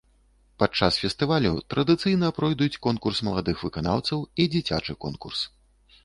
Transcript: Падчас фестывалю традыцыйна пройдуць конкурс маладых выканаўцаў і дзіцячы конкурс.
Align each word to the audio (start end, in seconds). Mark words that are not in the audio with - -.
Падчас 0.61 0.95
фестывалю 1.01 1.51
традыцыйна 1.73 2.29
пройдуць 2.37 2.79
конкурс 2.85 3.21
маладых 3.27 3.61
выканаўцаў 3.67 4.23
і 4.45 4.47
дзіцячы 4.55 4.97
конкурс. 5.07 5.45